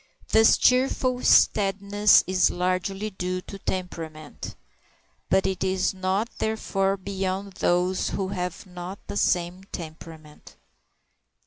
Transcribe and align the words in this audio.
This 0.29 0.57
cheerful 0.57 1.21
steadiness 1.21 2.23
is 2.25 2.49
largely 2.49 3.11
due 3.11 3.39
to 3.41 3.59
temperament, 3.59 4.55
but 5.29 5.45
it 5.45 5.63
is 5.63 5.93
not 5.93 6.27
therefore 6.39 6.97
beyond 6.97 7.53
those 7.53 8.09
who 8.09 8.29
have 8.29 8.65
not 8.65 8.97
the 9.05 9.15
same 9.17 9.63
temperament. 9.65 10.55